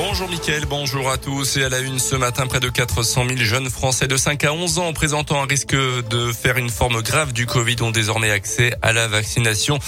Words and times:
Bonjour 0.00 0.28
Mickaël, 0.28 0.64
bonjour 0.64 1.10
à 1.10 1.18
tous. 1.18 1.56
Et 1.56 1.64
à 1.64 1.68
la 1.68 1.80
une 1.80 1.98
ce 1.98 2.14
matin, 2.14 2.46
près 2.46 2.60
de 2.60 2.68
400 2.68 3.24
000 3.26 3.40
jeunes 3.40 3.68
Français 3.68 4.06
de 4.06 4.16
5 4.16 4.44
à 4.44 4.52
11 4.52 4.78
ans 4.78 4.92
présentant 4.92 5.42
un 5.42 5.44
risque 5.44 5.74
de 5.74 6.32
faire 6.32 6.56
une 6.56 6.70
forme 6.70 7.02
grave 7.02 7.32
du 7.32 7.46
Covid 7.46 7.74
ont 7.80 7.90
désormais 7.90 8.30
accès 8.30 8.72
à 8.80 8.92
la 8.92 9.08
vaccination. 9.08 9.80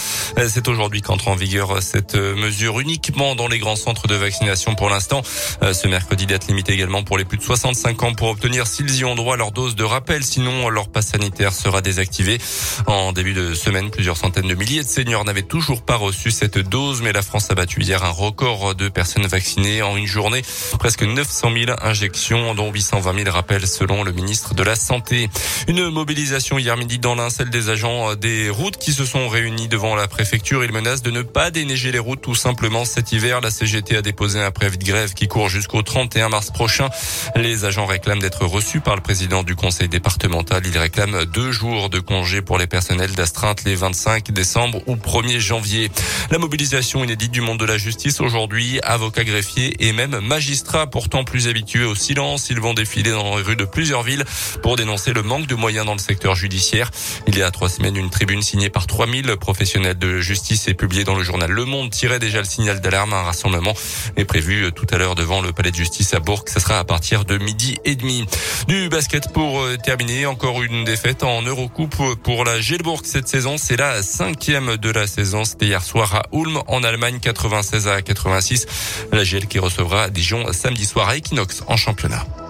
C'est 0.49 0.67
aujourd'hui 0.67 1.01
qu'entre 1.01 1.29
en 1.29 1.35
vigueur 1.35 1.81
cette 1.81 2.15
mesure 2.15 2.81
uniquement 2.81 3.35
dans 3.35 3.47
les 3.47 3.57
grands 3.57 3.77
centres 3.77 4.07
de 4.07 4.15
vaccination 4.15 4.75
pour 4.75 4.89
l'instant. 4.89 5.21
Ce 5.61 5.87
mercredi, 5.87 6.25
date 6.25 6.45
limitée 6.47 6.73
également 6.73 7.03
pour 7.03 7.17
les 7.17 7.23
plus 7.23 7.37
de 7.37 7.43
65 7.43 8.03
ans 8.03 8.13
pour 8.13 8.27
obtenir 8.27 8.67
s'ils 8.67 8.93
y 8.93 9.05
ont 9.05 9.15
droit 9.15 9.37
leur 9.37 9.53
dose 9.53 9.75
de 9.75 9.85
rappel. 9.85 10.25
Sinon, 10.25 10.67
leur 10.67 10.89
passe 10.89 11.11
sanitaire 11.11 11.53
sera 11.53 11.79
désactivé. 11.79 12.37
En 12.85 13.13
début 13.13 13.33
de 13.33 13.53
semaine, 13.53 13.89
plusieurs 13.89 14.17
centaines 14.17 14.49
de 14.49 14.55
milliers 14.55 14.83
de 14.83 14.89
seniors 14.89 15.23
n'avaient 15.23 15.41
toujours 15.41 15.83
pas 15.83 15.95
reçu 15.95 16.31
cette 16.31 16.57
dose, 16.57 17.01
mais 17.01 17.13
la 17.13 17.21
France 17.21 17.49
a 17.49 17.55
battu 17.55 17.81
hier 17.81 18.03
un 18.03 18.09
record 18.09 18.75
de 18.75 18.89
personnes 18.89 19.25
vaccinées 19.25 19.81
en 19.81 20.00
une 20.01 20.07
journée. 20.07 20.41
Presque 20.79 21.03
900 21.03 21.51
000 21.53 21.77
injections, 21.81 22.55
dont 22.55 22.71
820 22.71 23.23
000 23.23 23.31
rappels 23.31 23.67
selon 23.67 24.03
le 24.03 24.11
ministre 24.11 24.55
de 24.55 24.63
la 24.63 24.75
Santé. 24.75 25.29
Une 25.67 25.89
mobilisation 25.89 26.57
hier 26.57 26.75
midi 26.75 26.97
dans 26.99 27.15
l'un, 27.15 27.29
celle 27.29 27.49
des 27.49 27.69
agents 27.69 28.15
des 28.15 28.49
routes 28.49 28.77
qui 28.77 28.93
se 28.93 29.05
sont 29.05 29.27
réunis 29.27 29.67
devant 29.67 29.95
la 29.95 30.07
préfecture. 30.07 30.63
Ils 30.63 30.71
menacent 30.71 31.03
de 31.03 31.11
ne 31.11 31.21
pas 31.21 31.51
déneiger 31.51 31.91
les 31.91 31.99
routes 31.99 32.21
tout 32.21 32.35
simplement 32.35 32.83
cet 32.83 33.11
hiver. 33.11 33.41
La 33.41 33.51
CGT 33.51 33.97
a 33.97 34.01
déposé 34.01 34.41
un 34.41 34.51
préavis 34.51 34.79
de 34.79 34.85
grève 34.85 35.13
qui 35.13 35.27
court 35.27 35.49
jusqu'au 35.49 35.83
31 35.83 36.29
mars 36.29 36.51
prochain. 36.51 36.89
Les 37.35 37.65
agents 37.65 37.85
réclament 37.85 38.21
d'être 38.21 38.45
reçus 38.45 38.81
par 38.81 38.95
le 38.95 39.01
président 39.01 39.43
du 39.43 39.55
conseil 39.55 39.87
départemental. 39.87 40.63
Ils 40.65 40.77
réclament 40.77 41.25
deux 41.25 41.51
jours 41.51 41.89
de 41.89 41.99
congé 41.99 42.41
pour 42.41 42.57
les 42.57 42.67
personnels 42.67 43.13
d'astreinte 43.13 43.63
les 43.65 43.75
25 43.75 44.31
décembre 44.31 44.81
ou 44.87 44.95
1er 44.95 45.39
janvier. 45.39 45.91
La 46.31 46.39
mobilisation 46.39 47.03
inédite 47.03 47.31
du 47.31 47.41
monde 47.41 47.59
de 47.59 47.65
la 47.65 47.77
justice 47.77 48.21
aujourd'hui, 48.21 48.79
avocats 48.81 49.23
greffiers 49.23 49.75
et 49.81 49.91
même 49.91 50.19
magistrats 50.19 50.87
pourtant 50.87 51.23
plus 51.23 51.47
habitués 51.47 51.83
au 51.83 51.95
silence. 51.95 52.49
Ils 52.49 52.61
vont 52.61 52.73
défiler 52.73 53.11
dans 53.11 53.35
les 53.35 53.43
rues 53.43 53.55
de 53.55 53.65
plusieurs 53.65 54.03
villes 54.03 54.23
pour 54.61 54.77
dénoncer 54.77 55.11
le 55.11 55.23
manque 55.23 55.47
de 55.47 55.55
moyens 55.55 55.85
dans 55.85 55.93
le 55.93 55.99
secteur 55.99 56.35
judiciaire. 56.35 56.91
Il 57.27 57.37
y 57.37 57.41
a 57.41 57.51
trois 57.51 57.67
semaines, 57.67 57.97
une 57.97 58.09
tribune 58.09 58.41
signée 58.41 58.69
par 58.69 58.87
3000 58.87 59.35
professionnels 59.37 59.97
de 59.97 60.21
justice 60.21 60.67
et 60.67 60.73
publiée 60.73 61.03
dans 61.03 61.15
le 61.15 61.23
journal 61.23 61.51
Le 61.51 61.65
Monde 61.65 61.89
tirait 61.89 62.19
déjà 62.19 62.37
le 62.37 62.45
signal 62.45 62.79
d'alarme. 62.79 63.13
Un 63.13 63.23
rassemblement 63.23 63.73
est 64.15 64.25
prévu 64.25 64.71
tout 64.73 64.87
à 64.91 64.97
l'heure 64.97 65.15
devant 65.15 65.41
le 65.41 65.51
palais 65.51 65.71
de 65.71 65.75
justice 65.75 66.13
à 66.13 66.19
Bourg. 66.19 66.45
Ce 66.47 66.59
sera 66.59 66.79
à 66.79 66.83
partir 66.83 67.25
de 67.25 67.37
midi 67.37 67.77
et 67.83 67.95
demi. 67.95 68.25
Du 68.67 68.89
basket 68.89 69.33
pour 69.33 69.61
euh, 69.61 69.77
terminer. 69.77 70.27
Encore 70.27 70.61
une 70.61 70.83
défaite 70.83 71.23
en 71.23 71.41
Eurocoupe 71.41 72.21
pour 72.23 72.45
la 72.45 72.61
Gelbourg 72.61 73.01
cette 73.03 73.27
saison. 73.27 73.57
C'est 73.57 73.77
la 73.77 74.03
cinquième 74.03 74.77
de 74.77 74.91
la 74.91 75.07
saison. 75.07 75.43
C'était 75.43 75.65
hier 75.65 75.83
soir 75.83 76.13
à 76.15 76.23
Ulm 76.33 76.61
en 76.67 76.83
Allemagne 76.83 77.19
96 77.19 77.87
à 77.87 78.01
86. 78.01 78.67
La 79.11 79.23
Gel 79.23 79.47
qui 79.47 79.59
recevra 79.71 80.09
Dijon 80.09 80.51
samedi 80.51 80.85
soir 80.85 81.07
à 81.07 81.15
Equinox 81.15 81.63
en 81.67 81.77
championnat. 81.77 82.40